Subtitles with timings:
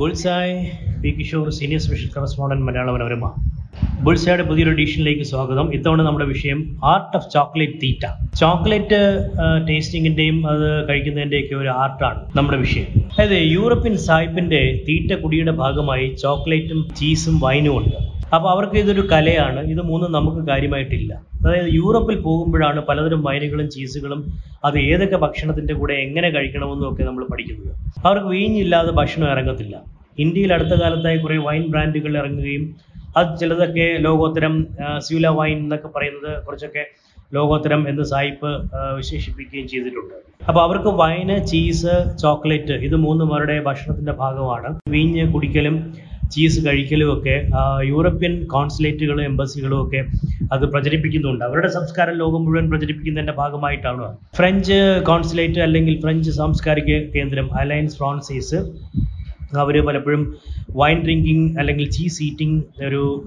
[0.00, 0.52] Bullseye
[1.02, 3.26] P Kishore senior special correspondent Malayala Manorama.
[4.04, 5.74] ബുൾസായുടെ പുതിയൊരു എഡിഷനിലേക്ക് സ്വാഗതം.
[5.74, 6.58] ഇത്തവണ നമ്മുടെ വിഷയം
[6.92, 8.04] ആർട്ട് ഓഫ് ചോക്ലേറ്റ് തീറ്റ
[8.40, 9.00] ചോക്ലേറ്റ്
[9.68, 12.86] ടേസ്റ്റിങ്ങിന്റെയും അത് കഴിക്കുന്നതിന്റെയൊക്കെ ഒരു ആർട്ടാണ് നമ്മുടെ വിഷയം.
[13.18, 17.98] അതായത് യൂറോപ്യൻ സായിപ്പിന്റെ തീറ്റ കുടിയുടെ ഭാഗമായി ചോക്ലേറ്റും ചീസും വൈനും ഉണ്ട്.
[18.34, 19.60] അപ്പോൾ അവർക്ക് ഇതൊരു കലയാണ്.
[19.74, 21.12] ഇത് മൂന്നും നമുക്ക് കാര്യമായിട്ടില്ല.
[21.44, 24.20] അതായത് യൂറോപ്പിൽ പോകുമ്പോഴാണ് പലതരം വൈനുകളും ചീസുകളും
[24.64, 27.70] അത് ഏതൊക്കെ ഭക്ഷണത്തിന്റെ കൂടെ എങ്ങനെ കഴിക്കണമെന്നും ഒക്കെ നമ്മൾ പഠിക്കുന്നത്.
[28.06, 29.76] അവർക്ക് വീഞ്ഞില്ലാതെ ഭക്ഷണം ഇറങ്ങത്തില്ല.
[30.24, 32.64] ഇന്ത്യയിൽ അടുത്ത കാലത്തായി കുറേ വൈൻ ബ്രാൻഡുകൾ ഇറങ്ങുകയും
[33.18, 34.54] അത് ചിലതൊക്കെ ലോകോത്തരം
[35.06, 36.84] സ്യൂല വൈൻ എന്നൊക്കെ പറയുന്നത് കുറച്ചൊക്കെ
[37.36, 38.50] ലോകോത്തരം എന്ന് സായിപ്പ്
[38.98, 40.14] വിശേഷിപ്പിക്കുകയും ചെയ്തിട്ടുണ്ട്.
[40.48, 44.70] അപ്പോൾ അവർക്ക് വൈന് ചീസ് ചോക്ലേറ്റ് ഇത് മൂന്നും അവരുടെ ഭക്ഷണത്തിന്റെ ഭാഗമാണ്.
[44.94, 45.76] വീഞ്ഞ് കുടിക്കലും
[46.34, 47.36] ചീസ് കഴിക്കലും ഒക്കെ
[47.90, 50.00] യൂറോപ്യൻ കോൺസുലേറ്റുകളും എംബസികളും ഒക്കെ
[50.54, 51.42] അത് പ്രചരിപ്പിക്കുന്നുണ്ട്.
[51.48, 54.06] അവരുടെ സംസ്കാരം ലോകം മുഴുവൻ പ്രചരിപ്പിക്കുന്നതിന്റെ ഭാഗമായിട്ടാണ്.
[54.38, 58.60] ഫ്രഞ്ച് കോൺസുലേറ്റ് അല്ലെങ്കിൽ ഫ്രഞ്ച് സാംസ്കാരിക കേന്ദ്രം അലയൻസ് ഫ്രാൻസീസ്
[59.58, 60.36] അവർ പലപ്പോഴും
[60.76, 63.24] വൈൻ ഡ്രിങ്കിങ് അല്ലെങ്കിൽ ചീസ് ഈറ്റിംഗ് ഒരു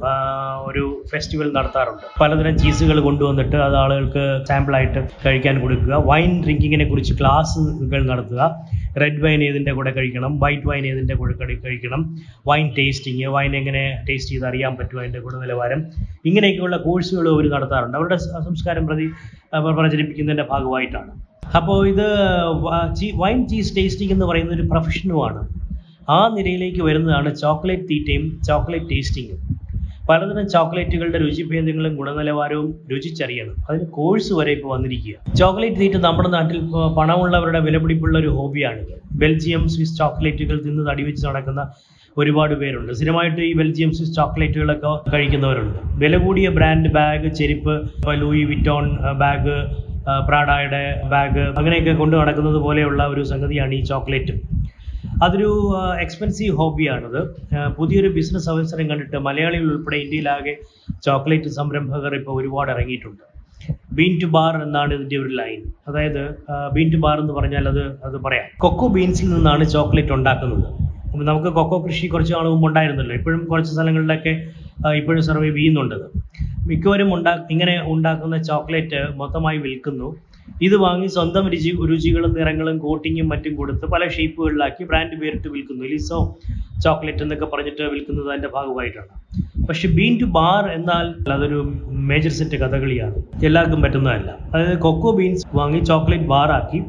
[0.65, 2.19] ഒരു ഫെസ്റ്റിവൽ നടത്താറുണ്ട്.
[2.21, 6.03] പലതരം ചീസുകൾ കൊണ്ടുവന്നിട്ട് അത് ആളുകൾക്ക് സാമ്പിളായിട്ട് കഴിക്കാൻ കൊടുക്കുക.
[6.05, 8.67] വൈൻ ഡ്രിങ്കിങ്ങിനെ കുറിച്ച് ക്ലാസ്സുകൾ നടത്തുക.
[9.01, 10.39] റെഡ് വൈൻ ഏതിന്റെ കൂടെ കഴിക്കണം?
[10.39, 12.17] വൈറ്റ് വൈൻ ഏതിന്റെ കൂടെ കഴി- കഴിക്കണം?
[12.47, 15.85] വൈൻ ടേസ്റ്റിങ് വൈൻ എങ്ങനെ ടേസ്റ്റ് ചെയ്ത് അറിയാൻ പറ്റും അതിന്റെ ഗുണനിലവാരം
[16.25, 17.97] ഇങ്ങനെയൊക്കെയുള്ള കോഴ്സുകൾ അവർ നടത്താറുണ്ട്.
[17.97, 19.09] അവരുടെ സംസ്കാരം പ്രതി
[19.59, 21.23] പ്രചരിപ്പിക്കുന്നതിന്റെ ഭാഗമായിട്ടാണ്.
[21.55, 22.05] അപ്പോൾ ഇത്
[23.15, 25.47] വൈൻ ചീസ് ടേസ്റ്റിംഗ് എന്ന് പറയുന്ന ഒരു പ്രൊഫഷനുമാണ്
[26.09, 29.39] ആ നിരയിലേക്ക് വരുന്നതാണ് ചോക്ലേറ്റ് തീറ്റയും ചോക്ലേറ്റ് ടേസ്റ്റിങ്ങും.
[30.09, 33.55] പലതരം ചോക്ലേറ്റുകളുടെ രുചിഭേദങ്ങളും ഗുണനിലവാരവും രുചിച്ചറിയണം.
[33.69, 36.57] അതിന് കോഴ്സ് വരെ ഇപ്പോൾ വന്നിരിക്കുക ചോക്ലേറ്റ് തീറ്റ നമ്മുടെ നാട്ടിൽ
[36.97, 38.81] പണമുള്ളവരുടെ വിലപിടിപ്പുള്ള ഒരു ഹോബിയാണ്.
[39.21, 41.63] ബെൽജിയം സ്വിസ് ചോക്ലേറ്റുകൾ തിന്ന് തടിവെച്ച് നടക്കുന്ന
[42.17, 42.91] ഒരുപാട് പേരുണ്ട്.
[42.97, 45.79] സ്ഥിരമായിട്ട് ഈ ബെൽജിയം സ്വിസ് ചോക്ലേറ്റുകളൊക്കെ കഴിക്കുന്നവരുണ്ട്.
[46.03, 47.75] വില കൂടിയ ബ്രാൻഡ് ബാഗ് ചെരുപ്പ്
[48.21, 48.85] ലൂയി വിറ്റോൺ
[49.23, 49.55] ബാഗ്
[50.27, 54.33] പ്രാഡായുടെ ബാഗ് അങ്ങനെയൊക്കെ കൊണ്ട് നടക്കുന്നത് പോലെയുള്ള ഒരു സംഗതിയാണ് ഈ ചോക്ലേറ്റ്.
[55.23, 55.49] അതൊരു
[56.03, 57.19] എക്സ്പെൻസീവ് ഹോബിയാണത്
[57.77, 60.55] പുതിയൊരു ബിസിനസ് അവസരം കണ്ടിട്ട് മലയാളികൾ ഉൾപ്പെടെ ഇന്ത്യയിലാകെ
[61.07, 63.23] ചോക്ലേറ്റ് സംരംഭകർ ഇപ്പോൾ ഒരുപാട് ഇറങ്ങിയിട്ടുണ്ട്.
[63.97, 65.59] ബീൻ ടു ബാർ എന്നാണ് ഇതിന്റെ ഒരു ലൈൻ
[65.89, 66.23] അതായത്
[66.75, 68.47] ബീൻ ടു ബാർ എന്ന് പറഞ്ഞാൽ അത് അത് പറയാം.
[68.63, 70.67] കൊക്കോ ബീൻസിൽ നിന്നാണ് ചോക്ലേറ്റ് ഉണ്ടാക്കുന്നത്.
[71.11, 73.15] അപ്പം നമുക്ക് കൊക്കോ കൃഷി കുറച്ച് നാൾ മുമ്പ് ഉണ്ടായിരുന്നല്ലോ.
[73.19, 74.33] ഇപ്പോഴും കുറച്ച് സ്ഥലങ്ങളിലൊക്കെ
[74.99, 76.05] ഇപ്പോഴും സർവൈവ് ചെയ്യുന്നുണ്ടത്
[76.69, 80.07] മിക്കവരും ഉണ്ടാ ഇങ്ങനെ ഉണ്ടാക്കുന്ന ചോക്ലേറ്റ് മൊത്തമായി വിൽക്കുന്നു.
[80.61, 85.85] ഇത് വാങ്ങി സ്വന്തം രുചി രുചികളും നിറങ്ങളും കോട്ടിങ്ങും മറ്റും കൊടുത്ത് പല ഷേപ്പുകളിലാക്കി ബ്രാൻഡ് പേരിട്ട് വിൽക്കുന്നു.
[85.93, 86.19] ലിസോ
[86.83, 89.11] ചോക്ലേറ്റ് എന്നൊക്കെ പറഞ്ഞിട്ട് വിൽക്കുന്നത് അതിന്റെ ഭാഗമായിട്ടാണ്.
[89.69, 91.59] പക്ഷെ ബീൻ ടു ബാർ എന്നാൽ അതൊരു
[92.11, 93.15] മേജർ സെറ്റ് കഥകളിയാണ്.
[93.45, 94.29] എല്ലാവർക്കും പറ്റുന്നതല്ല.
[94.53, 96.81] അതായത് കൊക്കോ ബീൻസ് വാങ്ങി ചോക്ലേറ്റ് ബാറാക്കി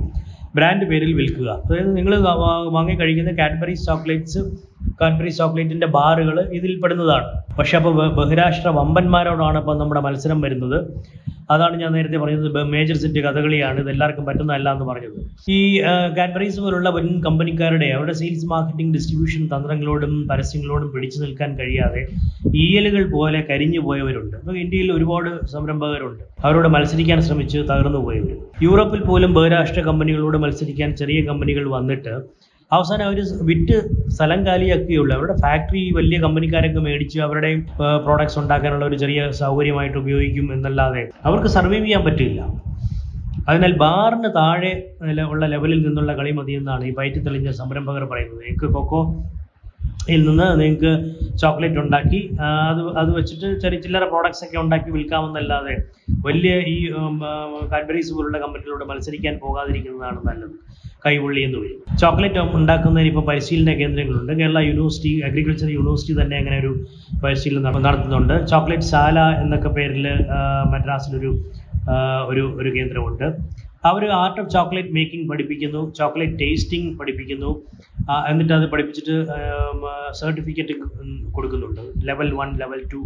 [0.57, 1.51] ബ്രാൻഡ് പേരിൽ വിൽക്കുക.
[1.65, 2.15] അതായത് നിങ്ങൾ
[2.77, 4.39] വാങ്ങി കഴിക്കുന്ന കാഡ്ബറീസ് ചോക്ലേറ്റ്സ്
[5.01, 7.29] കാഡ്ബറീസ് ചോക്ലേറ്റിന്റെ ബാറുകൾ ഇതിൽ പെടുന്നതാണ്.
[7.59, 10.79] പക്ഷെ അപ്പോൾ ബഹിരാഷ്ട്ര വമ്പന്മാരോടാണ് ഇപ്പം നമ്മുടെ മത്സരം വരുന്നത്.
[11.51, 15.19] അതാണ് ഞാൻ നേരത്തെ പറഞ്ഞത് മേജർ സെറ്റ് കഥകളിയാണ് ഇത് എല്ലാവർക്കും പറ്റുന്നതല്ല എന്ന് പറഞ്ഞത്.
[15.57, 15.59] ഈ
[16.19, 22.03] കാഡ്ബറീസ് പോലുള്ള വൻ കമ്പനിക്കാരുടെ അവരുടെ സെയിൽസ് മാർക്കറ്റിംഗ് ഡിസ്ട്രിബ്യൂഷൻ തന്ത്രങ്ങളോടും പരസ്യങ്ങളോടും പിടിച്ചു നിൽക്കാൻ കഴിയാതെ
[22.65, 24.37] ഈയലുകൾ പോലെ കരിഞ്ഞു പോയവരുണ്ട്.
[24.37, 26.25] അപ്പോൾ ഇന്ത്യയിൽ ഒരുപാട് സംരംഭകരുണ്ട്.
[26.45, 32.15] അവരോട് മത്സരിക്കാൻ ശ്രമിച്ച് തകർന്നു പോയവർ യൂറോപ്പിൽ പോലും ബഹുരാഷ്ട്ര കമ്പനികളോട് മത്സരിക്കാൻ ചെറിയ കമ്പനികൾ വന്നിട്ട്
[32.75, 33.19] അവസാനം അവർ
[33.51, 33.77] വിറ്റ്
[34.17, 37.51] സ്ഥലം കാലിയാക്കുകയുള്ളൂ അവരുടെ ഫാക്ടറി വലിയ കമ്പനിക്കാരൊക്കെ മേടിച്ച് അവരുടെ
[38.07, 42.41] പ്രോഡക്ട്സ് ഉണ്ടാക്കാനുള്ള ഒരു ചെറിയ സൗകര്യമായിട്ട് ഉപയോഗിക്കും എന്നല്ലാതെ അവർക്ക് സർവൈവ് ചെയ്യാൻ പറ്റില്ല.
[43.47, 44.73] അതിനാൽ ബാറിന് താഴെ
[45.33, 48.43] ഉള്ള ലെവലിൽ നിന്നുള്ള കളി മതി എന്നാണ് ഈ പയറ്റി തെളിഞ്ഞ സംരംഭകർ പറയുന്നത്.
[48.45, 49.03] നിങ്ങൾക്ക് കൊക്കോ
[50.07, 50.91] യിൽ നിന്ന് നിങ്ങൾക്ക്
[51.43, 52.19] ചോക്ലേറ്റ് ഉണ്ടാക്കി
[52.71, 55.75] അത് അത് വെച്ചിട്ട് ചെറിയ ചില്ലറ പ്രോഡക്ട്സ് ഒക്കെ ഉണ്ടാക്കി വിൽക്കാമെന്നല്ലാതെ
[56.25, 56.77] വലിയ ഈ
[57.73, 60.55] കാഡ്ബറീസ് പോലുള്ള കമ്പനികളോട് മത്സരിക്കാൻ പോകാതിരിക്കുന്നതാണ് നല്ലത്.
[61.07, 64.33] കൈപൊള്ളി എന്ന് വരും ചോക്ലേറ്റ് ഉണ്ടാക്കുന്നതിന് ഇപ്പോൾ പരിശീലന കേന്ദ്രങ്ങളുണ്ട്.
[64.41, 66.73] കേരള യൂണിവേഴ്സിറ്റി അഗ്രികൾച്ചർ യൂണിവേഴ്സിറ്റി തന്നെ അങ്ങനെ ഒരു
[67.25, 68.35] പരിശീലനം നടത്തുന്നുണ്ട്.
[68.53, 70.07] ചോക്ലേറ്റ് ശാല എന്നൊക്കെ പേരിൽ
[70.75, 71.33] മദ്രാസിലൊരു
[72.31, 73.27] ഒരു ഒരു കേന്ദ്രമുണ്ട്.
[73.89, 75.81] അവർ ആർട്ട് ഓഫ് ചോക്ലേറ്റ് മേക്കിംഗ് പഠിപ്പിക്കുന്നു.
[75.99, 77.51] ചോക്ലേറ്റ് ടേസ്റ്റിംഗ് പഠിപ്പിക്കുന്നു.
[78.31, 79.15] എന്നിട്ട് അത് പഠിപ്പിച്ചിട്ട്
[80.21, 80.75] സർട്ടിഫിക്കറ്റ്
[81.37, 81.81] കൊടുക്കുന്നുണ്ട്.
[82.09, 83.01] Level one level two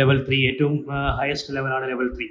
[0.00, 0.74] level three ഏറ്റവും
[1.20, 2.26] ഹയസ്റ്റ് ലെവലാണ് ലെവൽ ത്രീ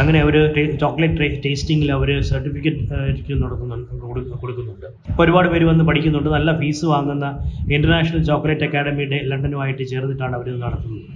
[0.00, 0.36] അങ്ങനെ അവർ
[0.82, 3.92] ചോക്ലേറ്റ് ടേസ്റ്റിംഗിൽ അവർ സർട്ടിഫിക്കറ്റ് നടത്തുന്നുണ്ട്
[4.42, 4.86] കൊടുക്കുന്നുണ്ട്.
[5.22, 6.30] ഒരുപാട് പേര് വന്ന് പഠിക്കുന്നുണ്ട്.
[6.36, 7.26] നല്ല ഫീസ് വാങ്ങുന്ന
[7.76, 11.08] ഇന്റർനാഷണൽ ചോക്ലേറ്റ് അക്കാഡമിയുടെ ലണ്ടനുമായിട്ട് ചേർന്നിട്ടാണ് അവർ നടത്തുന്നത്.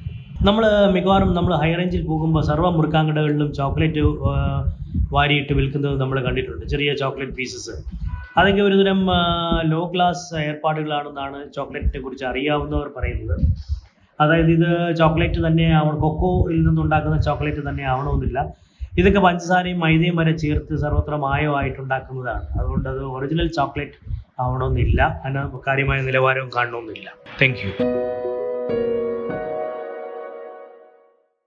[0.49, 0.65] നമ്മൾ
[0.95, 4.03] മിക്കവാറും നമ്മൾ ഹൈ റേഞ്ചിൽ പോകുമ്പോൾ സർവ മുറുക്കാങ്കടകളിലും ചോക്ലേറ്റ്
[5.17, 6.65] വാരിയിട്ട് വിൽക്കുന്നത് നമ്മൾ കണ്ടിട്ടുണ്ട്.
[6.73, 7.75] ചെറിയ ചോക്ലേറ്റ് പീസസ്
[8.37, 9.01] അതൊക്കെ ഒരുതരം
[9.63, 13.37] ലോ ക്ലാസ് ഏർപ്പാടുകളാണെന്നാണ് ചോക്ലേറ്റിനെ കുറിച്ച് അറിയാവുന്നവർ പറയുന്നത്.
[14.21, 18.39] അതായത് ഇത് ചോക്ലേറ്റ് തന്നെ ആവണം കൊക്കോയിൽ നിന്നുണ്ടാക്കുന്ന ചോക്ലേറ്റ് തന്നെ ആവണമെന്നില്ല
[18.99, 23.99] ഇതൊക്കെ പഞ്ചസാരയും മൈദയും വരെ ചേർത്ത് സർവത്ര മായമായിട്ടുണ്ടാക്കുന്നതാണ് അതുകൊണ്ട് അത് ഒറിജിനൽ ചോക്ലേറ്റ്
[24.41, 27.09] ആവണമെന്നില്ല അതിന് കാര്യമായ നിലവാരവും കാണണമെന്നില്ല
[27.41, 27.73] താങ്ക് യു